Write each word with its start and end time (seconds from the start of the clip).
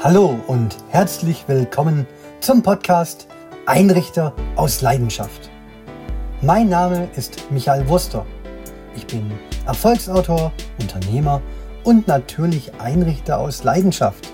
Hallo 0.00 0.38
und 0.46 0.76
herzlich 0.90 1.48
willkommen 1.48 2.06
zum 2.38 2.62
Podcast 2.62 3.26
Einrichter 3.66 4.32
aus 4.54 4.80
Leidenschaft. 4.80 5.50
Mein 6.40 6.68
Name 6.68 7.08
ist 7.16 7.50
Michael 7.50 7.88
Wurster. 7.88 8.24
Ich 8.94 9.08
bin 9.08 9.32
Erfolgsautor, 9.66 10.52
Unternehmer 10.80 11.42
und 11.82 12.06
natürlich 12.06 12.74
Einrichter 12.78 13.40
aus 13.40 13.64
Leidenschaft. 13.64 14.32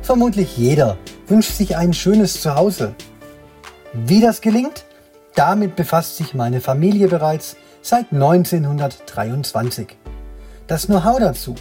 Vermutlich 0.00 0.56
jeder 0.56 0.96
wünscht 1.26 1.54
sich 1.54 1.76
ein 1.76 1.92
schönes 1.92 2.40
Zuhause. 2.40 2.94
Wie 3.92 4.20
das 4.20 4.40
gelingt, 4.40 4.84
damit 5.34 5.74
befasst 5.74 6.18
sich 6.18 6.34
meine 6.34 6.60
Familie 6.60 7.08
bereits 7.08 7.56
seit 7.82 8.12
1923. 8.12 9.88
Das 10.68 10.86
Know-how 10.86 11.18
dazu 11.18 11.56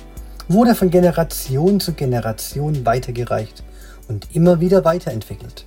wurde 0.50 0.73
von 0.73 0.89
Generation 0.89 1.79
zu 1.79 1.93
Generation 1.93 2.86
weitergereicht 2.86 3.63
und 4.08 4.35
immer 4.35 4.59
wieder 4.59 4.84
weiterentwickelt. 4.84 5.66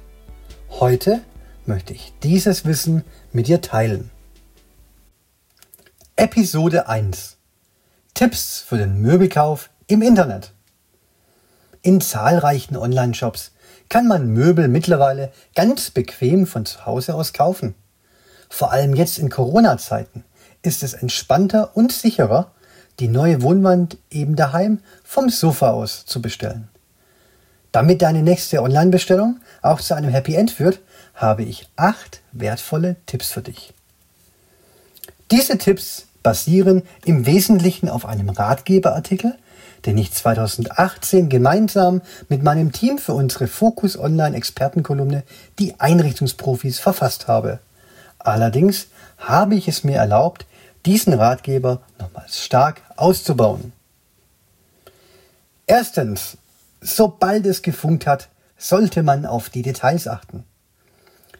Heute 0.68 1.20
möchte 1.64 1.94
ich 1.94 2.12
dieses 2.22 2.66
Wissen 2.66 3.04
mit 3.32 3.46
dir 3.46 3.60
teilen. 3.60 4.10
Episode 6.16 6.88
1 6.88 7.36
Tipps 8.14 8.58
für 8.60 8.76
den 8.76 9.00
Möbelkauf 9.00 9.70
im 9.86 10.02
Internet. 10.02 10.52
In 11.80 12.00
zahlreichen 12.00 12.76
Online-Shops 12.76 13.52
kann 13.88 14.08
man 14.08 14.28
Möbel 14.28 14.66
mittlerweile 14.66 15.32
ganz 15.54 15.90
bequem 15.90 16.46
von 16.46 16.66
zu 16.66 16.86
Hause 16.86 17.14
aus 17.14 17.32
kaufen. 17.32 17.74
Vor 18.48 18.72
allem 18.72 18.94
jetzt 18.94 19.18
in 19.18 19.30
Corona-Zeiten 19.30 20.24
ist 20.62 20.82
es 20.82 20.92
entspannter 20.92 21.76
und 21.76 21.92
sicherer, 21.92 22.52
die 23.00 23.08
neue 23.08 23.42
Wohnwand 23.42 23.96
eben 24.10 24.36
daheim 24.36 24.80
vom 25.04 25.30
Sofa 25.30 25.70
aus 25.70 26.04
zu 26.06 26.22
bestellen. 26.22 26.68
Damit 27.72 28.02
deine 28.02 28.22
nächste 28.22 28.62
Online-Bestellung 28.62 29.40
auch 29.62 29.80
zu 29.80 29.94
einem 29.94 30.10
Happy 30.10 30.34
End 30.34 30.50
führt, 30.50 30.80
habe 31.14 31.42
ich 31.42 31.68
acht 31.76 32.20
wertvolle 32.32 32.96
Tipps 33.06 33.30
für 33.30 33.40
dich. 33.40 33.72
Diese 35.30 35.56
Tipps 35.56 36.06
basieren 36.22 36.82
im 37.04 37.26
Wesentlichen 37.26 37.88
auf 37.88 38.04
einem 38.04 38.28
Ratgeberartikel, 38.28 39.34
den 39.86 39.98
ich 39.98 40.12
2018 40.12 41.28
gemeinsam 41.28 42.02
mit 42.28 42.42
meinem 42.42 42.72
Team 42.72 42.98
für 42.98 43.14
unsere 43.14 43.48
Focus 43.48 43.98
Online 43.98 44.36
Expertenkolumne 44.36 45.24
Die 45.58 45.80
Einrichtungsprofis 45.80 46.78
verfasst 46.78 47.26
habe. 47.26 47.58
Allerdings 48.18 48.88
habe 49.18 49.54
ich 49.54 49.66
es 49.66 49.82
mir 49.82 49.96
erlaubt, 49.96 50.46
diesen 50.86 51.12
Ratgeber 51.14 51.82
nochmals 51.98 52.44
stark 52.44 52.82
auszubauen. 52.96 53.72
Erstens, 55.66 56.36
sobald 56.80 57.46
es 57.46 57.62
gefunkt 57.62 58.06
hat, 58.06 58.28
sollte 58.58 59.02
man 59.02 59.26
auf 59.26 59.50
die 59.50 59.62
Details 59.62 60.08
achten. 60.08 60.44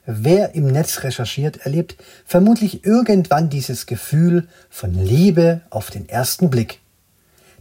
Wer 0.05 0.55
im 0.55 0.67
Netz 0.67 1.05
recherchiert, 1.05 1.59
erlebt 1.59 1.97
vermutlich 2.25 2.85
irgendwann 2.85 3.51
dieses 3.51 3.87
Gefühl 3.87 4.49
von 4.69 4.95
Liebe 4.95 5.61
auf 5.71 5.91
den 5.91 6.09
ersten 6.09 6.51
Blick. 6.51 6.81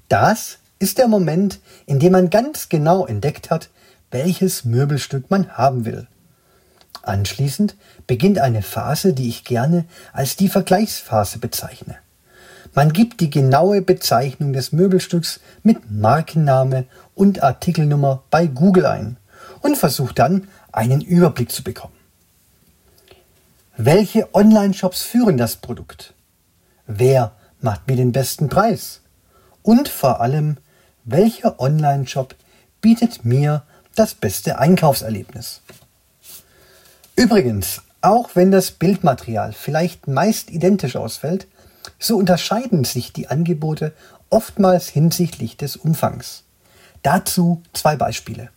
Das 0.08 0.58
ist 0.80 0.98
der 0.98 1.08
Moment, 1.08 1.60
in 1.86 2.00
dem 2.00 2.14
man 2.14 2.32
ganz 2.32 2.68
genau 2.70 3.06
entdeckt 3.06 3.52
hat, 3.52 3.70
welches 4.10 4.66
Möbelstück 4.66 5.30
man 5.30 5.52
haben 5.56 5.86
will. 5.86 6.08
Anschließend 7.04 7.76
beginnt 8.06 8.40
eine 8.40 8.62
Phase, 8.62 9.14
die 9.14 9.28
ich 9.28 9.44
gerne 9.44 9.86
als 10.14 10.36
die 10.36 10.50
Vergleichsphase 10.50 11.40
bezeichne. 11.40 11.98
Man 12.74 12.94
gibt 12.94 13.20
die 13.20 13.30
genaue 13.30 13.82
Bezeichnung 13.82 14.54
des 14.54 14.72
Möbelstücks 14.72 15.40
mit 15.64 15.92
Markenname 15.92 16.86
und 17.16 17.44
Artikelnummer 17.44 18.24
bei 18.30 18.48
Google 18.48 18.86
ein 18.86 19.18
und 19.62 19.78
versucht 19.78 20.20
dann 20.20 20.48
einen 20.72 21.02
Überblick 21.02 21.52
zu 21.52 21.64
bekommen. 21.64 21.96
Welche 23.76 24.34
Online-Shops 24.34 25.02
führen 25.02 25.38
das 25.38 25.56
Produkt? 25.56 26.14
Wer 26.88 27.32
macht 27.62 27.88
mir 27.88 27.96
den 27.96 28.12
besten 28.12 28.48
Preis? 28.48 29.02
Und 29.64 29.90
vor 29.90 30.22
allem, 30.22 30.58
welcher 31.04 31.60
Online-Shop 31.60 32.36
bietet 32.80 33.26
mir 33.26 33.64
das 33.96 34.14
beste 34.14 34.60
Einkaufserlebnis? 34.60 35.62
Übrigens, 37.22 37.84
auch 38.02 38.32
wenn 38.34 38.50
das 38.50 38.72
Bildmaterial 38.72 39.54
vielleicht 39.54 40.08
meist 40.08 40.50
identisch 40.50 40.96
ausfällt, 40.96 41.46
so 42.00 42.18
unterscheiden 42.18 42.84
sich 42.84 43.14
die 43.14 43.28
Angebote 43.28 43.94
oftmals 44.32 44.88
hinsichtlich 44.90 45.56
des 45.56 45.76
Umfangs. 45.76 46.46
Dazu 47.04 47.62
zwei 47.74 47.96
Beispiele. 47.96 48.50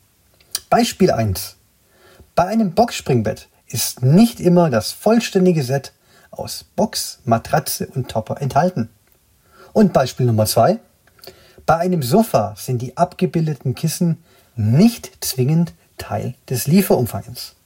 Beispiel 0.71 1.11
1. 1.11 1.57
Bei 2.35 2.47
einem 2.47 2.73
Boxspringbett 2.73 3.49
ist 3.67 4.03
nicht 4.03 4.41
immer 4.41 4.71
das 4.71 4.93
vollständige 4.93 5.63
Set 5.63 5.93
aus 6.31 6.65
Box, 6.75 7.19
Matratze 7.27 7.87
und 7.89 8.11
Topper 8.11 8.41
enthalten. 8.41 8.89
Und 9.75 9.93
Beispiel 9.93 10.25
Nummer 10.25 10.47
2. 10.47 10.79
Bei 11.67 11.77
einem 11.77 12.03
Sofa 12.03 12.55
sind 12.57 12.81
die 12.81 12.97
abgebildeten 12.97 13.75
Kissen 13.75 14.25
nicht 14.57 15.23
zwingend 15.23 15.75
Teil 15.99 16.35
des 16.49 16.67
Lieferumfangs. 16.67 17.57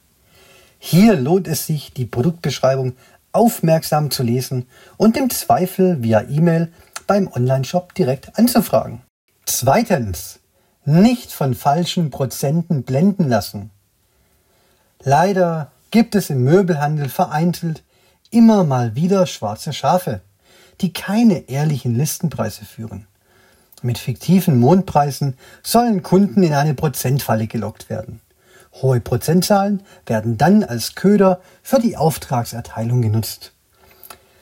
Hier 0.79 1.15
lohnt 1.15 1.47
es 1.47 1.65
sich, 1.65 1.93
die 1.93 2.05
Produktbeschreibung 2.05 2.93
aufmerksam 3.33 4.09
zu 4.09 4.23
lesen 4.23 4.65
und 4.97 5.17
im 5.17 5.29
Zweifel 5.29 6.01
via 6.01 6.21
E-Mail 6.21 6.71
beim 7.05 7.27
Onlineshop 7.27 7.93
direkt 7.93 8.37
anzufragen. 8.39 9.01
Zweitens, 9.45 10.39
nicht 10.85 11.31
von 11.31 11.53
falschen 11.53 12.09
Prozenten 12.09 12.83
blenden 12.83 13.27
lassen. 13.27 13.71
Leider 15.03 15.71
gibt 15.91 16.15
es 16.15 16.29
im 16.29 16.43
Möbelhandel 16.43 17.09
vereinzelt 17.09 17.83
immer 18.31 18.63
mal 18.63 18.95
wieder 18.95 19.27
schwarze 19.27 19.73
Schafe, 19.73 20.21
die 20.81 20.93
keine 20.93 21.49
ehrlichen 21.49 21.95
Listenpreise 21.95 22.63
führen. 22.63 23.07
Mit 23.81 23.97
fiktiven 23.97 24.59
Mondpreisen 24.59 25.37
sollen 25.63 26.03
Kunden 26.03 26.43
in 26.43 26.53
eine 26.53 26.73
Prozentfalle 26.73 27.47
gelockt 27.47 27.89
werden. 27.89 28.21
Hohe 28.73 29.01
Prozentzahlen 29.01 29.83
werden 30.05 30.37
dann 30.37 30.63
als 30.63 30.95
Köder 30.95 31.41
für 31.63 31.79
die 31.79 31.97
Auftragserteilung 31.97 33.01
genutzt. 33.01 33.53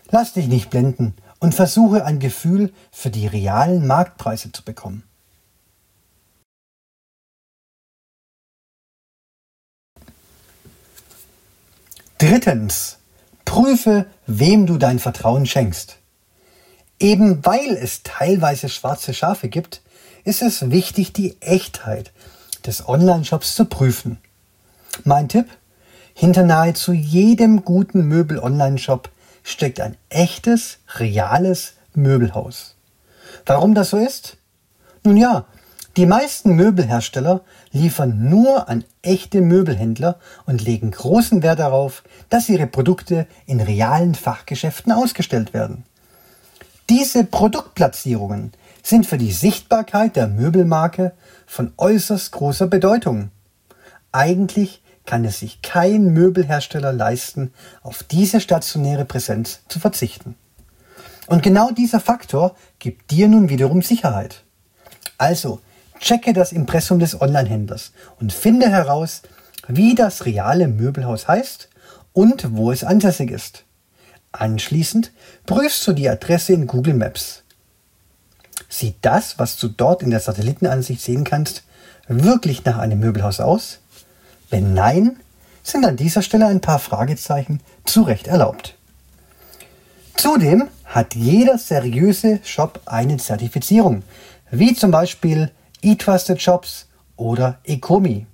Lass 0.09 0.33
dich 0.33 0.47
nicht 0.47 0.69
blenden 0.69 1.15
und 1.39 1.55
versuche 1.55 2.05
ein 2.05 2.19
Gefühl 2.19 2.73
für 2.91 3.09
die 3.09 3.27
realen 3.27 3.85
Marktpreise 3.87 4.51
zu 4.51 4.63
bekommen. 4.63 5.03
Drittens, 12.17 12.97
prüfe, 13.45 14.07
wem 14.25 14.65
du 14.65 14.77
dein 14.77 14.97
Vertrauen 14.97 15.45
schenkst. 15.45 15.97
Eben 16.99 17.45
weil 17.45 17.75
es 17.75 18.01
teilweise 18.01 18.69
schwarze 18.69 19.13
Schafe 19.13 19.49
gibt, 19.49 19.83
ist 20.23 20.41
es 20.41 20.71
wichtig, 20.71 21.13
die 21.13 21.39
Echtheit 21.41 22.11
des 22.67 22.87
Online-Shops 22.87 23.55
zu 23.55 23.65
prüfen. 23.65 24.17
Mein 25.03 25.29
Tipp? 25.29 25.47
Hinter 26.13 26.43
nahezu 26.43 26.93
jedem 26.93 27.63
guten 27.63 28.07
Möbel-Online-Shop 28.07 29.09
steckt 29.43 29.79
ein 29.79 29.95
echtes, 30.09 30.79
reales 30.95 31.73
Möbelhaus. 31.93 32.75
Warum 33.45 33.73
das 33.73 33.91
so 33.91 33.97
ist? 33.97 34.37
Nun 35.03 35.17
ja, 35.17 35.45
die 35.95 36.05
meisten 36.05 36.55
Möbelhersteller 36.55 37.41
liefern 37.71 38.29
nur 38.29 38.69
an 38.69 38.83
echte 39.01 39.41
Möbelhändler 39.41 40.19
und 40.45 40.63
legen 40.63 40.91
großen 40.91 41.41
Wert 41.43 41.59
darauf, 41.59 42.03
dass 42.29 42.49
ihre 42.49 42.67
Produkte 42.67 43.25
in 43.45 43.61
realen 43.61 44.13
Fachgeschäften 44.13 44.91
ausgestellt 44.91 45.53
werden. 45.53 45.85
Diese 46.89 47.23
Produktplatzierungen 47.23 48.53
sind 48.87 49.05
für 49.05 49.17
die 49.17 49.33
Sichtbarkeit 49.33 50.15
der 50.15 50.27
Möbelmarke 50.27 51.11
von 51.45 51.73
äußerst 51.75 52.31
großer 52.31 52.67
Bedeutung. 52.67 53.31
Eigentlich 54.13 54.81
kann 55.05 55.25
es 55.25 55.39
sich 55.39 55.61
kein 55.61 56.13
Möbelhersteller 56.13 56.93
leisten, 56.93 57.53
auf 57.81 58.03
diese 58.03 58.39
stationäre 58.39 59.03
Präsenz 59.03 59.59
zu 59.67 59.79
verzichten. 59.79 60.35
Und 61.27 61.43
genau 61.43 61.71
dieser 61.71 61.99
Faktor 61.99 62.55
gibt 62.79 63.11
dir 63.11 63.27
nun 63.27 63.49
wiederum 63.49 63.81
Sicherheit. 63.81 64.45
Also, 65.17 65.59
checke 65.99 66.31
das 66.31 66.53
Impressum 66.53 66.99
des 66.99 67.19
Onlinehändlers 67.19 67.91
und 68.21 68.31
finde 68.31 68.69
heraus, 68.69 69.21
wie 69.67 69.95
das 69.95 70.25
reale 70.25 70.69
Möbelhaus 70.69 71.27
heißt 71.27 71.67
und 72.13 72.55
wo 72.55 72.71
es 72.71 72.85
ansässig 72.85 73.31
ist. 73.31 73.65
Anschließend 74.31 75.11
prüfst 75.45 75.85
du 75.85 75.91
die 75.91 76.07
Adresse 76.07 76.53
in 76.53 76.67
Google 76.67 76.93
Maps. 76.93 77.43
Sieht 78.69 78.97
das, 79.01 79.39
was 79.39 79.57
du 79.57 79.67
dort 79.67 80.03
in 80.03 80.09
der 80.09 80.19
Satellitenansicht 80.19 81.01
sehen 81.01 81.23
kannst, 81.23 81.63
wirklich 82.07 82.65
nach 82.65 82.77
einem 82.77 82.99
Möbelhaus 82.99 83.39
aus? 83.39 83.79
Wenn 84.49 84.73
nein, 84.73 85.17
sind 85.63 85.85
an 85.85 85.97
dieser 85.97 86.21
Stelle 86.21 86.47
ein 86.47 86.61
paar 86.61 86.79
Fragezeichen 86.79 87.59
zu 87.85 88.03
Recht 88.03 88.27
erlaubt. 88.27 88.75
Zudem 90.15 90.69
hat 90.85 91.15
jeder 91.15 91.57
seriöse 91.57 92.39
Shop 92.43 92.81
eine 92.85 93.17
Zertifizierung, 93.17 94.03
wie 94.49 94.73
zum 94.73 94.91
Beispiel 94.91 95.51
eTrusted 95.81 96.41
Shops 96.41 96.87
oder 97.17 97.59
Ecomi. 97.65 98.25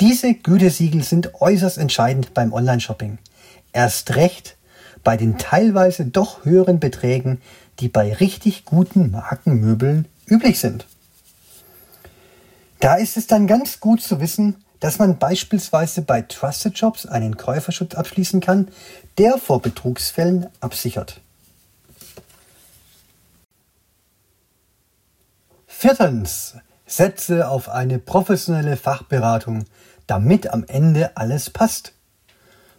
Diese 0.00 0.34
Gütesiegel 0.34 1.02
sind 1.04 1.40
äußerst 1.40 1.78
entscheidend 1.78 2.34
beim 2.34 2.52
Online-Shopping. 2.52 3.18
Erst 3.72 4.16
recht 4.16 4.56
bei 5.04 5.16
den 5.16 5.38
teilweise 5.38 6.04
doch 6.04 6.44
höheren 6.44 6.80
Beträgen, 6.80 7.40
die 7.82 7.88
bei 7.88 8.12
richtig 8.14 8.64
guten 8.64 9.10
Markenmöbeln 9.10 10.06
üblich 10.26 10.60
sind. 10.60 10.86
Da 12.78 12.94
ist 12.94 13.16
es 13.16 13.26
dann 13.26 13.48
ganz 13.48 13.80
gut 13.80 14.00
zu 14.00 14.20
wissen, 14.20 14.64
dass 14.78 15.00
man 15.00 15.18
beispielsweise 15.18 16.02
bei 16.02 16.22
Trusted 16.22 16.78
Shops 16.78 17.06
einen 17.06 17.36
Käuferschutz 17.36 17.96
abschließen 17.96 18.40
kann, 18.40 18.68
der 19.18 19.36
vor 19.36 19.60
Betrugsfällen 19.60 20.46
absichert. 20.60 21.20
Viertens. 25.66 26.54
Setze 26.86 27.48
auf 27.48 27.68
eine 27.68 27.98
professionelle 27.98 28.76
Fachberatung, 28.76 29.64
damit 30.06 30.48
am 30.48 30.62
Ende 30.68 31.16
alles 31.16 31.50
passt. 31.50 31.94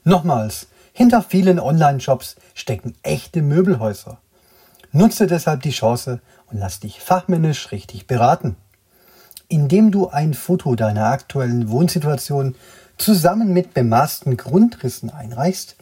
Nochmals, 0.04 0.68
hinter 0.94 1.24
vielen 1.24 1.60
Online-Shops 1.60 2.36
stecken 2.54 2.96
echte 3.02 3.42
Möbelhäuser. 3.42 4.20
Nutze 4.96 5.26
deshalb 5.26 5.64
die 5.64 5.72
Chance 5.72 6.22
und 6.52 6.60
lass 6.60 6.80
dich 6.80 7.02
fachmännisch 7.02 7.72
richtig 7.72 8.06
beraten. 8.06 8.56
Indem 9.48 9.92
du 9.92 10.10
ein 10.10 10.36
Foto 10.36 10.76
deiner 10.76 11.08
aktuellen 11.08 11.70
Wohnsituation 11.70 12.56
zusammen 13.00 13.54
mit 13.54 13.74
bemaßten 13.74 14.38
Grundrissen 14.38 15.10
einreichst, 15.10 15.78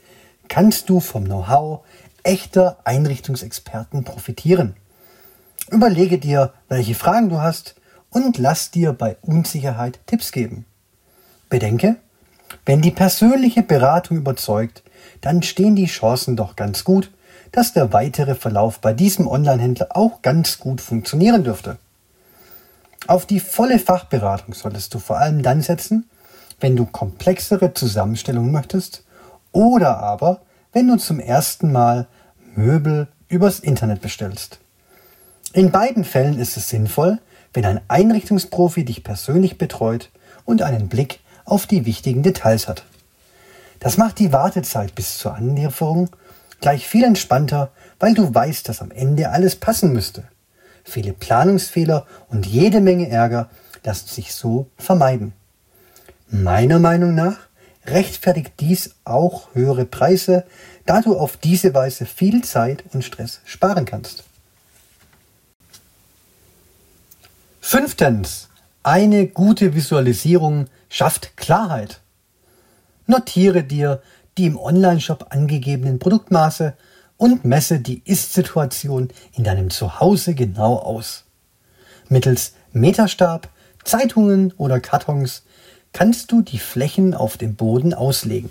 kannst 0.48 0.90
du 0.90 1.02
vom 1.02 1.26
Know-how 1.26 1.82
echter 2.24 2.78
Einrichtungsexperten 2.86 4.06
profitieren. 4.06 4.76
Überlege 5.70 6.18
dir, 6.18 6.54
welche 6.70 6.96
Fragen 6.96 7.28
du 7.28 7.42
hast 7.42 7.76
und 8.12 8.38
lass 8.38 8.72
dir 8.72 8.94
bei 8.94 9.18
Unsicherheit 9.22 10.00
Tipps 10.06 10.32
geben. 10.32 10.66
Bedenke, 11.50 11.98
wenn 12.66 12.82
die 12.82 12.92
persönliche 12.92 13.62
Beratung 13.62 14.16
überzeugt, 14.16 14.84
dann 15.20 15.44
stehen 15.44 15.76
die 15.76 15.88
Chancen 15.88 16.38
doch 16.38 16.56
ganz 16.56 16.86
gut, 16.86 17.12
dass 17.52 17.74
der 17.74 17.94
weitere 17.94 18.36
Verlauf 18.36 18.80
bei 18.80 18.94
diesem 18.94 19.28
Online-Händler 19.28 19.90
auch 19.92 20.22
ganz 20.22 20.60
gut 20.60 20.82
funktionieren 20.82 21.44
dürfte. 21.44 21.78
Auf 23.08 23.26
die 23.26 23.40
volle 23.40 23.80
Fachberatung 23.80 24.54
solltest 24.54 24.94
du 24.94 25.00
vor 25.00 25.18
allem 25.18 25.42
dann 25.42 25.62
setzen, 25.62 26.10
wenn 26.60 26.76
du 26.76 26.86
komplexere 26.86 27.74
Zusammenstellungen 27.74 28.52
möchtest 28.52 29.04
oder 29.52 29.98
aber 29.98 30.42
wenn 30.72 30.88
du 30.88 30.98
zum 30.98 31.20
ersten 31.20 31.72
Mal 31.72 32.08
Möbel 32.56 33.08
übers 33.28 33.60
Internet 33.60 34.02
bestellst. 34.02 34.60
In 35.54 35.72
beiden 35.72 36.06
Fällen 36.06 36.40
ist 36.40 36.56
es 36.56 36.70
sinnvoll, 36.70 37.20
wenn 37.54 37.66
ein 37.66 37.82
Einrichtungsprofi 37.88 38.86
dich 38.86 39.04
persönlich 39.04 39.58
betreut 39.58 40.10
und 40.46 40.62
einen 40.62 40.88
Blick 40.88 41.20
auf 41.44 41.66
die 41.66 41.86
wichtigen 41.86 42.24
Details 42.24 42.68
hat. 42.68 42.86
Das 43.80 43.98
macht 43.98 44.20
die 44.20 44.32
Wartezeit 44.32 44.96
bis 44.96 45.18
zur 45.18 45.34
Anlieferung 45.34 46.10
gleich 46.62 46.88
viel 46.88 47.04
entspannter, 47.04 47.72
weil 48.00 48.14
du 48.14 48.34
weißt, 48.34 48.70
dass 48.70 48.82
am 48.82 48.92
Ende 48.92 49.30
alles 49.30 49.56
passen 49.56 49.92
müsste. 49.92 50.24
Viele 50.84 51.14
Planungsfehler 51.14 52.08
und 52.30 52.46
jede 52.46 52.82
Menge 52.82 53.10
Ärger 53.10 53.50
lassen 53.84 54.08
sich 54.08 54.34
so 54.34 54.68
vermeiden. 54.78 55.34
Meiner 56.30 56.80
Meinung 56.80 57.14
nach 57.14 57.38
rechtfertigt 57.86 58.54
dies 58.60 58.96
auch 59.04 59.54
höhere 59.54 59.86
Preise, 59.86 60.46
da 60.86 61.02
du 61.02 61.18
auf 61.18 61.38
diese 61.38 61.74
Weise 61.74 62.06
viel 62.06 62.44
Zeit 62.44 62.84
und 62.94 63.04
Stress 63.04 63.42
sparen 63.46 63.86
kannst. 63.86 64.24
Fünftens. 67.60 68.50
Eine 68.84 69.28
gute 69.28 69.76
Visualisierung 69.76 70.68
schafft 70.90 71.38
Klarheit. 71.38 72.02
Notiere 73.06 73.64
dir 73.64 74.02
die 74.38 74.46
im 74.46 74.58
Onlineshop 74.58 75.28
angegebenen 75.30 76.00
Produktmaße 76.00 76.74
und 77.18 77.46
messe 77.46 77.80
die 77.80 78.02
Ist-Situation 78.06 79.10
in 79.34 79.44
deinem 79.44 79.70
Zuhause 79.70 80.34
genau 80.34 80.78
aus. 80.78 81.26
Mittels 82.10 82.54
Meterstab, 82.74 83.50
Zeitungen 83.84 84.54
oder 84.58 84.80
Kartons 84.80 85.44
kannst 85.94 86.32
du 86.32 86.42
die 86.42 86.60
Flächen 86.60 87.14
auf 87.14 87.38
dem 87.38 87.56
Boden 87.56 87.94
auslegen. 87.94 88.50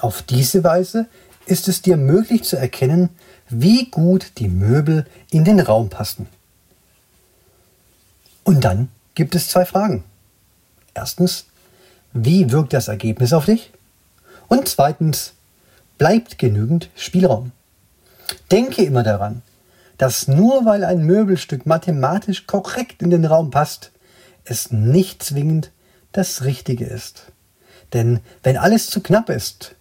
Auf 0.00 0.22
diese 0.22 0.62
Weise 0.64 1.06
ist 1.46 1.66
es 1.68 1.82
dir 1.82 1.96
möglich 1.96 2.44
zu 2.44 2.56
erkennen, 2.56 3.08
wie 3.48 3.90
gut 3.90 4.32
die 4.38 4.48
Möbel 4.48 5.06
in 5.30 5.44
den 5.44 5.60
Raum 5.60 5.88
passen. 5.88 6.28
Und 8.44 8.64
dann 8.64 8.88
gibt 9.14 9.34
es 9.34 9.48
zwei 9.48 9.64
Fragen. 9.64 10.04
Erstens, 10.94 11.46
wie 12.12 12.50
wirkt 12.52 12.72
das 12.72 12.88
Ergebnis 12.88 13.32
auf 13.32 13.46
dich? 13.46 13.72
Und 14.48 14.68
zweitens, 14.68 15.34
bleibt 15.98 16.38
genügend 16.38 16.90
Spielraum. 16.94 17.52
Denke 18.50 18.82
immer 18.82 19.02
daran, 19.02 19.42
dass 19.98 20.28
nur 20.28 20.64
weil 20.64 20.84
ein 20.84 21.04
Möbelstück 21.04 21.66
mathematisch 21.66 22.46
korrekt 22.46 23.02
in 23.02 23.10
den 23.10 23.24
Raum 23.24 23.50
passt, 23.50 23.90
es 24.44 24.70
nicht 24.70 25.22
zwingend 25.22 25.70
das 26.12 26.44
Richtige 26.44 26.86
ist. 26.86 27.32
Denn 27.92 28.20
wenn 28.42 28.56
alles 28.56 28.88
zu 28.88 29.02
knapp 29.02 29.28
ist, 29.28 29.74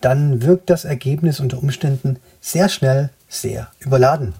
dann 0.00 0.42
wirkt 0.42 0.70
das 0.70 0.84
Ergebnis 0.84 1.40
unter 1.40 1.58
Umständen 1.58 2.18
sehr 2.40 2.68
schnell 2.68 3.10
sehr 3.28 3.70
überladen. 3.80 4.34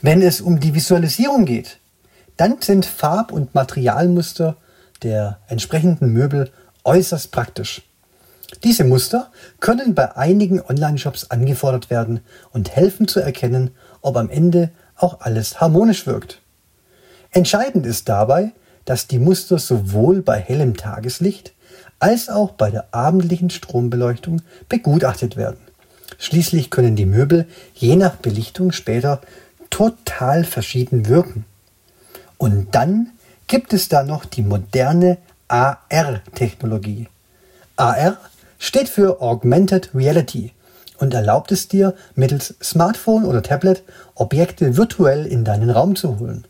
Wenn 0.00 0.22
es 0.22 0.40
um 0.40 0.60
die 0.60 0.74
Visualisierung 0.74 1.44
geht, 1.44 1.78
dann 2.36 2.62
sind 2.62 2.86
Farb- 2.86 3.32
und 3.32 3.54
Materialmuster 3.54 4.56
der 5.02 5.38
entsprechenden 5.48 6.12
Möbel 6.12 6.52
äußerst 6.84 7.32
praktisch. 7.32 7.82
Diese 8.64 8.84
Muster 8.84 9.30
können 9.60 9.94
bei 9.94 10.16
einigen 10.16 10.60
Online-Shops 10.60 11.30
angefordert 11.30 11.90
werden 11.90 12.20
und 12.50 12.74
helfen 12.74 13.06
zu 13.06 13.20
erkennen, 13.20 13.70
ob 14.00 14.16
am 14.16 14.30
Ende 14.30 14.70
auch 14.96 15.20
alles 15.20 15.60
harmonisch 15.60 16.06
wirkt. 16.06 16.40
Entscheidend 17.30 17.84
ist 17.84 18.08
dabei, 18.08 18.52
dass 18.84 19.06
die 19.06 19.18
Muster 19.18 19.58
sowohl 19.58 20.22
bei 20.22 20.38
hellem 20.38 20.76
Tageslicht 20.76 21.52
als 21.98 22.28
auch 22.30 22.52
bei 22.52 22.70
der 22.70 22.94
abendlichen 22.94 23.50
Strombeleuchtung 23.50 24.40
begutachtet 24.68 25.36
werden. 25.36 25.58
Schließlich 26.16 26.70
können 26.70 26.96
die 26.96 27.06
Möbel 27.06 27.46
je 27.74 27.96
nach 27.96 28.16
Belichtung 28.16 28.72
später 28.72 29.20
total 29.68 30.44
verschieden 30.44 31.06
wirken. 31.06 31.44
Und 32.38 32.74
dann 32.74 33.10
gibt 33.46 33.72
es 33.72 33.88
da 33.88 34.04
noch 34.04 34.24
die 34.24 34.42
moderne 34.42 35.18
AR-Technologie. 35.48 37.08
AR 37.76 38.18
steht 38.58 38.88
für 38.88 39.20
Augmented 39.20 39.90
Reality 39.94 40.52
und 40.98 41.14
erlaubt 41.14 41.52
es 41.52 41.68
dir, 41.68 41.94
mittels 42.14 42.54
Smartphone 42.62 43.24
oder 43.24 43.42
Tablet 43.42 43.82
Objekte 44.14 44.76
virtuell 44.76 45.26
in 45.26 45.44
deinen 45.44 45.70
Raum 45.70 45.96
zu 45.96 46.18
holen. 46.18 46.46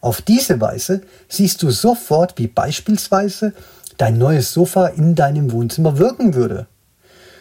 Auf 0.00 0.22
diese 0.22 0.60
Weise 0.60 1.02
siehst 1.28 1.62
du 1.62 1.70
sofort, 1.70 2.38
wie 2.38 2.46
beispielsweise 2.46 3.52
dein 3.96 4.16
neues 4.16 4.52
Sofa 4.52 4.86
in 4.86 5.14
deinem 5.14 5.50
Wohnzimmer 5.50 5.98
wirken 5.98 6.34
würde. 6.34 6.68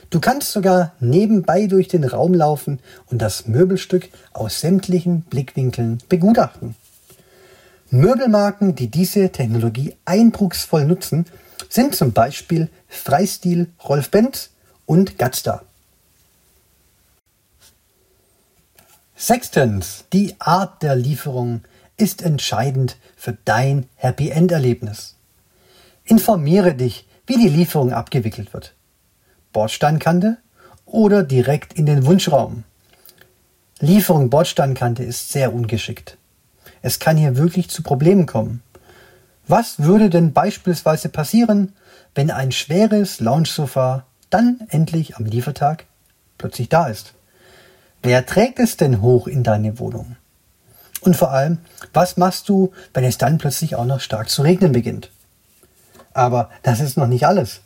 Du 0.09 0.19
kannst 0.19 0.51
sogar 0.53 0.93
nebenbei 0.99 1.67
durch 1.67 1.87
den 1.87 2.03
Raum 2.03 2.33
laufen 2.33 2.79
und 3.07 3.21
das 3.21 3.47
Möbelstück 3.47 4.09
aus 4.33 4.61
sämtlichen 4.61 5.21
Blickwinkeln 5.21 5.99
begutachten. 6.09 6.75
Möbelmarken, 7.89 8.75
die 8.75 8.87
diese 8.87 9.29
Technologie 9.31 9.95
eindrucksvoll 10.05 10.85
nutzen, 10.85 11.25
sind 11.69 11.95
zum 11.95 12.13
Beispiel 12.13 12.69
Freistil 12.87 13.71
Rolf 13.83 14.09
Benz 14.09 14.51
und 14.85 15.17
Gatstar. 15.17 15.63
Sechstens, 19.15 20.05
die 20.13 20.35
Art 20.39 20.83
der 20.83 20.95
Lieferung 20.95 21.61
ist 21.97 22.21
entscheidend 22.21 22.97
für 23.15 23.37
dein 23.45 23.89
Happy 23.95 24.29
End 24.29 24.51
Erlebnis. 24.51 25.15
Informiere 26.05 26.75
dich, 26.75 27.07
wie 27.25 27.37
die 27.37 27.49
Lieferung 27.49 27.91
abgewickelt 27.91 28.53
wird. 28.53 28.73
Bordsteinkante 29.53 30.37
oder 30.85 31.23
direkt 31.23 31.73
in 31.73 31.85
den 31.85 32.05
Wunschraum. 32.05 32.63
Lieferung 33.79 34.29
Bordsteinkante 34.29 35.03
ist 35.03 35.31
sehr 35.31 35.53
ungeschickt. 35.53 36.17
Es 36.81 36.99
kann 36.99 37.17
hier 37.17 37.37
wirklich 37.37 37.69
zu 37.69 37.83
Problemen 37.83 38.25
kommen. 38.25 38.61
Was 39.49 39.79
würde 39.79 40.09
denn 40.09 40.33
beispielsweise 40.33 41.07
passieren, 41.07 41.73
wenn 42.15 42.31
ein 42.31 42.51
schweres 42.51 43.21
Lounge-Sofa 43.21 44.05
dann 44.29 44.59
endlich 44.69 45.15
am 45.15 45.25
Liefertag 45.25 45.85
plötzlich 46.37 46.67
da 46.67 46.87
ist? 46.87 47.13
Wer 48.03 48.25
trägt 48.25 48.59
es 48.59 48.75
denn 48.75 49.01
hoch 49.01 49.25
in 49.25 49.43
deine 49.43 49.79
Wohnung? 49.79 50.17
Und 50.99 51.15
vor 51.15 51.31
allem, 51.31 51.59
was 51.93 52.17
machst 52.17 52.49
du, 52.49 52.73
wenn 52.93 53.05
es 53.05 53.17
dann 53.17 53.37
plötzlich 53.37 53.75
auch 53.75 53.85
noch 53.85 54.01
stark 54.01 54.29
zu 54.29 54.41
regnen 54.41 54.73
beginnt? 54.73 55.11
Aber 56.13 56.49
das 56.63 56.81
ist 56.81 56.97
noch 56.97 57.07
nicht 57.07 57.25
alles. 57.25 57.61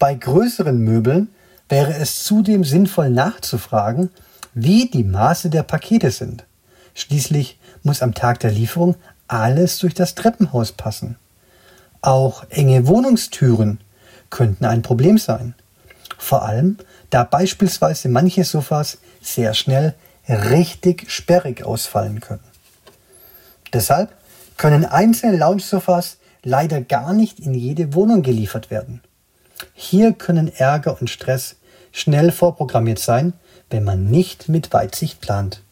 Bei 0.00 0.14
größeren 0.14 0.78
Möbeln 0.78 1.28
wäre 1.68 1.94
es 1.94 2.24
zudem 2.24 2.64
sinnvoll 2.64 3.10
nachzufragen, 3.10 4.10
wie 4.52 4.90
die 4.90 5.04
Maße 5.04 5.48
der 5.50 5.62
Pakete 5.62 6.10
sind. 6.10 6.44
Schließlich 6.94 7.60
muss 7.84 8.02
am 8.02 8.14
Tag 8.14 8.40
der 8.40 8.50
Lieferung 8.50 8.96
alles 9.28 9.78
durch 9.78 9.94
das 9.94 10.16
Treppenhaus 10.16 10.72
passen. 10.72 11.16
Auch 12.02 12.44
enge 12.50 12.86
Wohnungstüren 12.86 13.80
könnten 14.30 14.64
ein 14.64 14.82
Problem 14.82 15.18
sein. 15.18 15.54
Vor 16.18 16.42
allem, 16.42 16.78
da 17.10 17.24
beispielsweise 17.24 18.08
manche 18.08 18.44
Sofas 18.44 18.98
sehr 19.20 19.54
schnell 19.54 19.94
richtig 20.28 21.10
sperrig 21.10 21.64
ausfallen 21.64 22.20
können. 22.20 22.44
Deshalb 23.72 24.12
können 24.56 24.84
einzelne 24.84 25.36
Lounge-Sofas 25.36 26.18
leider 26.42 26.80
gar 26.80 27.12
nicht 27.12 27.40
in 27.40 27.54
jede 27.54 27.94
Wohnung 27.94 28.22
geliefert 28.22 28.70
werden. 28.70 29.02
Hier 29.74 30.12
können 30.12 30.48
Ärger 30.48 31.00
und 31.00 31.10
Stress 31.10 31.56
schnell 31.92 32.32
vorprogrammiert 32.32 32.98
sein, 32.98 33.32
wenn 33.68 33.84
man 33.84 34.10
nicht 34.10 34.48
mit 34.48 34.72
Weitsicht 34.72 35.20
plant. 35.20 35.62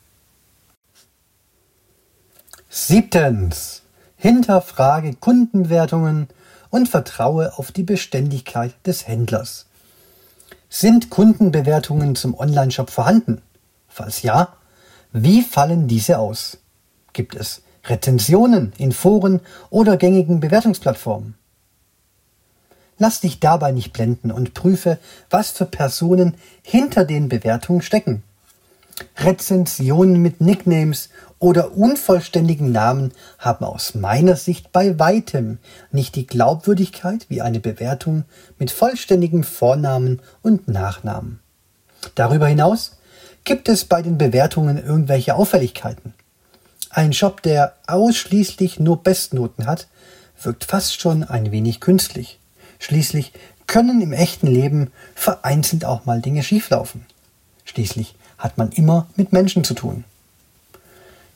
Siebtens. 2.68 3.82
Hinterfrage 4.20 5.14
Kundenbewertungen 5.14 6.26
und 6.70 6.88
vertraue 6.88 7.56
auf 7.56 7.70
die 7.70 7.84
Beständigkeit 7.84 8.74
des 8.84 9.06
Händlers. 9.06 9.66
Sind 10.68 11.08
Kundenbewertungen 11.08 12.16
zum 12.16 12.36
Onlineshop 12.36 12.90
vorhanden? 12.90 13.40
Falls 13.86 14.22
ja, 14.22 14.54
wie 15.12 15.42
fallen 15.42 15.86
diese 15.86 16.18
aus? 16.18 16.58
Gibt 17.12 17.36
es 17.36 17.62
Rezensionen 17.84 18.72
in 18.76 18.90
Foren 18.90 19.40
oder 19.70 19.96
gängigen 19.96 20.40
Bewertungsplattformen? 20.40 21.34
Lass 22.98 23.20
dich 23.20 23.38
dabei 23.38 23.70
nicht 23.70 23.92
blenden 23.92 24.32
und 24.32 24.52
prüfe, 24.52 24.98
was 25.30 25.52
für 25.52 25.64
Personen 25.64 26.34
hinter 26.62 27.04
den 27.04 27.28
Bewertungen 27.28 27.82
stecken. 27.82 28.24
Rezensionen 29.16 30.20
mit 30.20 30.40
Nicknames 30.40 31.08
oder 31.38 31.76
unvollständigen 31.76 32.72
Namen 32.72 33.12
haben 33.38 33.64
aus 33.64 33.94
meiner 33.94 34.36
Sicht 34.36 34.72
bei 34.72 34.98
weitem 34.98 35.58
nicht 35.92 36.16
die 36.16 36.26
Glaubwürdigkeit 36.26 37.26
wie 37.28 37.42
eine 37.42 37.60
Bewertung 37.60 38.24
mit 38.58 38.70
vollständigen 38.70 39.44
Vornamen 39.44 40.20
und 40.42 40.68
Nachnamen. 40.68 41.40
Darüber 42.14 42.46
hinaus 42.46 42.96
gibt 43.44 43.68
es 43.68 43.84
bei 43.84 44.02
den 44.02 44.18
Bewertungen 44.18 44.82
irgendwelche 44.82 45.34
Auffälligkeiten. 45.34 46.14
Ein 46.90 47.12
Shop, 47.12 47.42
der 47.42 47.74
ausschließlich 47.86 48.80
nur 48.80 49.02
Bestnoten 49.02 49.66
hat, 49.66 49.88
wirkt 50.42 50.64
fast 50.64 51.00
schon 51.00 51.24
ein 51.24 51.52
wenig 51.52 51.80
künstlich. 51.80 52.38
Schließlich 52.78 53.32
können 53.66 54.00
im 54.00 54.12
echten 54.12 54.46
Leben 54.46 54.90
vereinzelt 55.14 55.84
auch 55.84 56.06
mal 56.06 56.20
Dinge 56.20 56.42
schieflaufen. 56.42 57.04
Schließlich 57.64 58.14
hat 58.38 58.56
man 58.56 58.70
immer 58.72 59.06
mit 59.16 59.32
Menschen 59.32 59.64
zu 59.64 59.74
tun. 59.74 60.04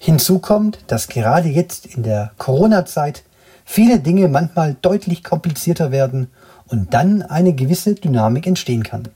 Hinzu 0.05 0.41
kommt, 0.41 0.81
dass 0.89 1.07
gerade 1.07 1.49
jetzt 1.49 1.87
in 1.87 2.03
der 2.03 2.33
Corona-Zeit 2.37 3.23
viele 3.65 4.01
Dinge 4.01 4.27
manchmal 4.27 4.75
deutlich 4.83 5.23
komplizierter 5.23 5.93
werden 5.93 6.27
und 6.67 6.93
dann 6.93 7.23
eine 7.23 7.53
gewisse 7.53 7.95
Dynamik 7.95 8.49
entstehen 8.49 8.83
kann. 8.83 9.07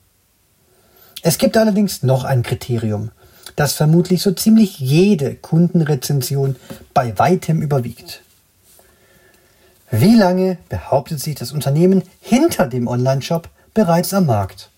Es 1.22 1.38
gibt 1.38 1.56
allerdings 1.56 2.04
noch 2.04 2.22
ein 2.22 2.44
Kriterium, 2.44 3.10
das 3.56 3.72
vermutlich 3.72 4.22
so 4.22 4.30
ziemlich 4.30 4.78
jede 4.78 5.34
Kundenrezension 5.34 6.54
bei 6.94 7.18
weitem 7.18 7.62
überwiegt. 7.62 8.22
Wie 9.90 10.14
lange 10.14 10.56
behauptet 10.68 11.18
sich 11.18 11.34
das 11.34 11.50
Unternehmen 11.50 12.04
hinter 12.20 12.68
dem 12.68 12.86
Onlineshop 12.86 13.48
bereits 13.74 14.14
am 14.14 14.26
Markt? 14.26 14.70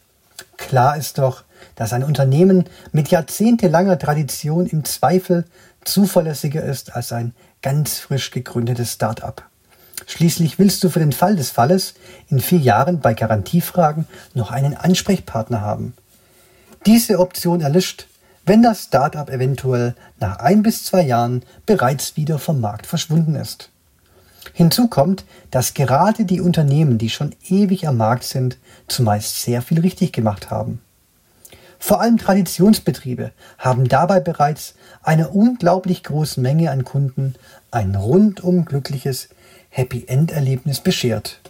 Klar 0.57 0.97
ist 0.97 1.19
doch, 1.19 1.45
dass 1.75 1.93
ein 1.93 2.03
Unternehmen 2.03 2.65
mit 2.93 3.09
jahrzehntelanger 3.09 3.99
Tradition 3.99 4.67
im 4.67 4.85
Zweifel 4.85 5.45
zuverlässiger 5.93 6.63
ist 6.63 6.95
als 6.95 7.13
ein 7.13 7.35
ganz 7.63 7.99
frisch 7.99 8.31
gegründetes 8.31 8.93
Start-up. 8.93 9.45
Schließlich 10.07 10.59
willst 10.59 10.83
du 10.85 10.89
für 10.89 11.01
den 11.01 11.13
Fall 11.13 11.37
des 11.37 11.51
Falles 11.51 11.95
in 12.29 12.41
vier 12.41 12.59
Jahren 12.59 13.01
bei 13.01 13.15
Garantiefragen 13.15 14.07
noch 14.35 14.51
einen 14.51 14.75
Ansprechpartner 14.75 15.61
haben. 15.61 15.95
Diese 16.87 17.19
Option 17.19 17.61
erlischt, 17.61 18.07
wenn 18.47 18.63
das 18.63 18.85
Start-up 18.85 19.29
eventuell 19.31 19.95
nach 20.21 20.39
ein 20.39 20.63
bis 20.63 20.85
zwei 20.85 21.03
Jahren 21.03 21.43
bereits 21.67 22.17
wieder 22.17 22.39
vom 22.39 22.61
Markt 22.61 22.87
verschwunden 22.87 23.35
ist. 23.35 23.71
Hinzu 24.55 24.89
kommt, 24.89 25.25
dass 25.51 25.75
gerade 25.75 26.25
die 26.25 26.41
Unternehmen, 26.41 26.99
die 26.99 27.11
schon 27.11 27.35
ewig 27.49 27.87
am 27.87 27.97
Markt 27.97 28.25
sind, 28.25 28.57
zumeist 28.87 29.43
sehr 29.43 29.61
viel 29.61 29.81
richtig 29.81 30.13
gemacht 30.13 30.51
haben. 30.51 30.81
Vor 31.79 32.01
allem 32.01 32.19
Traditionsbetriebe 32.19 33.33
haben 33.59 33.89
dabei 33.89 34.21
bereits 34.21 34.75
einer 35.03 35.35
unglaublich 35.35 36.03
großen 36.03 36.43
Menge 36.43 36.71
an 36.71 36.85
Kunden 36.85 37.35
ein 37.71 37.95
rundum 37.95 38.65
glückliches 38.65 39.29
Happy 39.71 40.05
End 40.07 40.33
Erlebnis 40.33 40.81
beschert. 40.81 41.41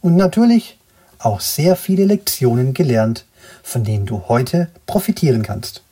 Und 0.00 0.16
natürlich 0.16 0.78
auch 1.18 1.40
sehr 1.40 1.76
viele 1.76 2.04
Lektionen 2.04 2.74
gelernt, 2.74 3.24
von 3.62 3.84
denen 3.84 4.06
du 4.06 4.28
heute 4.28 4.68
profitieren 4.86 5.42
kannst. 5.42 5.82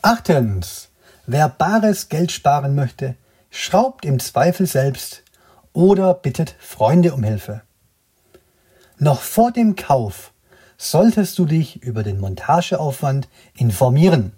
Achtens. 0.00 0.88
Wer 1.26 1.48
bares 1.48 2.08
Geld 2.08 2.32
sparen 2.32 2.74
möchte, 2.74 3.14
schraubt 3.50 4.04
im 4.04 4.18
Zweifel 4.18 4.66
selbst 4.66 5.22
oder 5.72 6.14
bittet 6.14 6.56
Freunde 6.58 7.14
um 7.14 7.22
Hilfe. 7.22 7.62
Noch 8.98 9.20
vor 9.20 9.52
dem 9.52 9.76
Kauf 9.76 10.31
solltest 10.90 11.38
du 11.38 11.46
dich 11.46 11.80
über 11.82 12.02
den 12.02 12.18
Montageaufwand 12.18 13.28
informieren. 13.54 14.32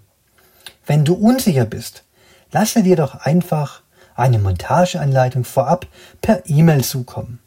Wenn 0.86 1.06
du 1.06 1.14
unsicher 1.14 1.64
bist, 1.64 2.04
lasse 2.52 2.82
dir 2.82 2.96
doch 2.96 3.14
einfach 3.14 3.80
eine 4.14 4.38
Montageanleitung 4.38 5.44
vorab 5.44 5.86
per 6.20 6.42
E-Mail 6.46 6.84
zukommen. 6.84 7.38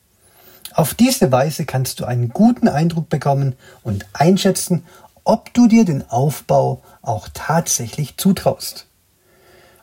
Auf 0.74 0.96
diese 0.96 1.32
Weise 1.32 1.66
kannst 1.66 2.00
du 2.00 2.06
einen 2.06 2.30
guten 2.30 2.68
Eindruck 2.68 3.08
bekommen 3.10 3.56
und 3.84 4.06
einschätzen, 4.14 4.84
ob 5.24 5.54
du 5.54 5.68
dir 5.68 5.86
den 5.86 6.10
Aufbau 6.10 6.82
auch 7.04 7.30
tatsächlich 7.34 8.18
zutraust. 8.18 8.88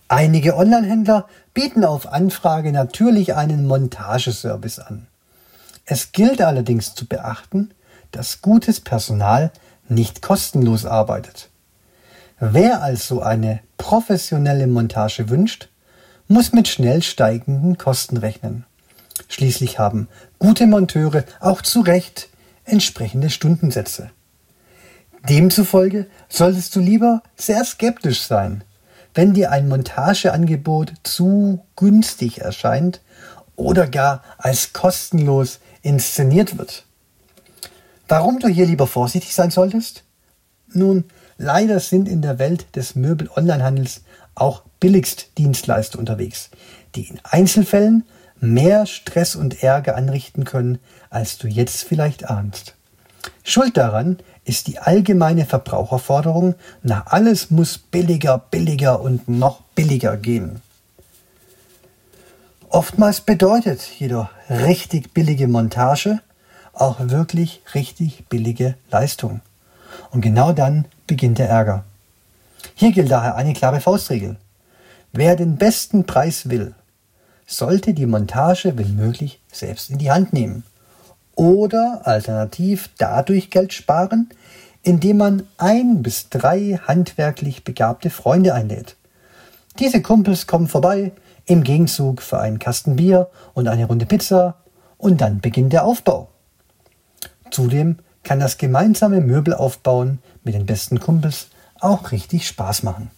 Einige 0.09 0.57
Onlinehändler 0.57 1.29
bieten 1.55 1.85
auf 1.85 2.13
Anfrage 2.13 2.73
natürlich 2.73 3.35
einen 3.35 3.67
Montageservice 3.67 4.81
an. 4.81 5.07
Es 5.87 6.13
gilt 6.13 6.41
allerdings 6.43 6.95
zu 6.95 7.07
beachten, 7.07 7.71
dass 8.17 8.43
gutes 8.43 8.81
Personal 8.81 9.51
nicht 9.89 10.23
kostenlos 10.23 10.87
arbeitet. 10.87 11.51
Wer 12.41 12.83
also 12.83 13.23
eine 13.23 13.61
professionelle 13.77 14.67
Montage 14.67 15.29
wünscht, 15.29 15.69
muss 16.29 16.53
mit 16.53 16.69
schnell 16.69 17.03
steigenden 17.03 17.79
Kosten 17.79 18.17
rechnen. 18.17 18.65
Schließlich 19.29 19.79
haben 19.79 20.09
gute 20.39 20.67
Monteure 20.67 21.25
auch 21.41 21.63
zu 21.63 21.81
Recht 21.81 22.29
entsprechende 22.65 23.31
Stundensätze. 23.31 24.11
Demzufolge 25.29 26.07
solltest 26.29 26.75
du 26.77 26.81
lieber 26.81 27.23
sehr 27.37 27.65
skeptisch 27.65 28.23
sein, 28.23 28.65
wenn 29.15 29.33
dir 29.33 29.51
ein 29.51 29.69
Montageangebot 29.69 30.93
zu 31.03 31.65
günstig 31.77 32.41
erscheint 32.41 33.01
oder 33.57 33.87
gar 33.87 34.23
als 34.39 34.73
kostenlos 34.73 35.61
inszeniert 35.83 36.59
wird. 36.59 36.84
Warum 38.09 38.39
du 38.39 38.49
hier 38.49 38.67
lieber 38.67 38.87
vorsichtig 38.87 39.35
sein 39.35 39.51
solltest? 39.51 40.05
Nun, 40.73 41.05
leider 41.39 41.81
sind 41.81 42.09
in 42.09 42.21
der 42.23 42.39
Welt 42.39 42.67
des 42.77 42.97
Möbel-Onlinehandels 42.97 44.03
auch 44.35 44.63
Billigstdienstleister 44.81 45.99
unterwegs, 45.99 46.51
die 46.95 47.09
in 47.09 47.21
Einzelfällen 47.23 48.05
mehr 48.41 48.85
Stress 48.87 49.37
und 49.37 49.63
Ärger 49.63 49.97
anrichten 49.97 50.45
können, 50.45 50.79
als 51.09 51.39
du 51.39 51.49
jetzt 51.49 51.85
vielleicht 51.85 52.29
ahnst. 52.29 52.75
Schuld 53.43 53.77
daran 53.77 54.19
ist 54.45 54.67
die 54.67 54.79
allgemeine 54.79 55.47
Verbraucherforderung 55.47 56.55
nach 56.83 57.07
alles 57.07 57.51
muss 57.51 57.79
billiger, 57.79 58.39
billiger 58.39 59.01
und 59.01 59.29
noch 59.29 59.63
billiger 59.75 60.19
gehen. 60.19 60.61
Oftmals 62.69 63.21
bedeutet 63.21 63.83
jedoch 63.99 64.29
richtig 64.51 65.15
billige 65.15 65.49
Montage 65.49 66.21
auch 66.75 66.99
wirklich 67.01 67.63
richtig 67.75 68.27
billige 68.29 68.75
Leistung. 68.91 69.41
Und 70.11 70.21
genau 70.21 70.53
dann 70.53 70.87
beginnt 71.07 71.39
der 71.39 71.49
Ärger. 71.49 71.85
Hier 72.75 72.93
gilt 72.93 73.11
daher 73.11 73.37
eine 73.37 73.53
klare 73.53 73.81
Faustregel. 73.81 74.37
Wer 75.13 75.37
den 75.37 75.57
besten 75.57 76.05
Preis 76.05 76.49
will, 76.49 76.75
sollte 77.47 77.95
die 77.95 78.07
Montage 78.07 78.77
wenn 78.77 78.97
möglich 78.97 79.41
selbst 79.53 79.91
in 79.91 79.99
die 79.99 80.11
Hand 80.11 80.33
nehmen. 80.33 80.65
Oder 81.37 82.03
alternativ 82.05 82.91
dadurch 82.99 83.51
Geld 83.51 83.73
sparen, 83.73 84.29
indem 84.83 85.19
man 85.19 85.43
ein 85.57 86.03
bis 86.03 86.29
drei 86.29 86.81
handwerklich 86.87 87.65
begabte 87.65 88.11
Freunde 88.11 88.55
einlädt. 88.55 88.97
Diese 89.79 90.03
Kumpels 90.03 90.47
kommen 90.47 90.69
vorbei, 90.69 91.13
im 91.47 91.63
Gegenzug 91.63 92.23
für 92.23 92.39
einen 92.41 92.59
Kasten 92.59 92.97
Bier 92.97 93.29
und 93.55 93.69
eine 93.69 93.87
Runde 93.87 94.07
Pizza, 94.07 94.57
und 94.97 95.21
dann 95.21 95.41
beginnt 95.41 95.73
der 95.73 95.85
Aufbau. 95.85 96.29
Zudem 97.55 97.99
kann 98.25 98.41
das 98.41 98.59
gemeinsame 98.59 99.21
Möbelaufbauen 99.21 100.19
mit 100.43 100.55
den 100.55 100.67
besten 100.67 100.99
Kumpels 100.99 101.47
auch 101.79 102.11
richtig 102.11 102.49
Spaß 102.49 102.83
machen. 102.83 103.13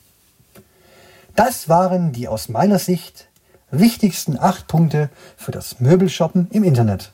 Das 1.34 1.70
waren 1.70 2.12
die 2.12 2.28
aus 2.28 2.50
meiner 2.50 2.78
Sicht 2.78 3.28
wichtigsten 3.70 4.38
acht 4.38 4.66
Punkte 4.66 5.08
für 5.38 5.52
das 5.52 5.80
Möbelshoppen 5.80 6.48
im 6.50 6.64
Internet. 6.64 7.12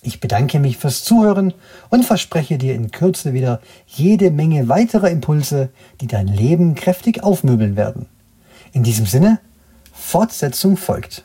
Ich 0.00 0.20
bedanke 0.20 0.60
mich 0.60 0.78
fürs 0.78 1.02
Zuhören 1.02 1.54
und 1.90 2.04
verspreche 2.04 2.56
dir 2.56 2.76
in 2.76 2.92
Kürze 2.92 3.32
wieder 3.32 3.60
jede 3.88 4.30
Menge 4.30 4.68
weiterer 4.68 5.10
Impulse, 5.10 5.70
die 6.00 6.06
dein 6.06 6.28
Leben 6.28 6.76
kräftig 6.76 7.24
aufmöbeln 7.24 7.74
werden. 7.74 8.06
In 8.72 8.84
diesem 8.84 9.06
Sinne, 9.06 9.40
Fortsetzung 9.92 10.76
folgt. 10.76 11.24